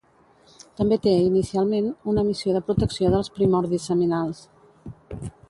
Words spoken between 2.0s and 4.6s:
una missió de protecció dels primordis seminals.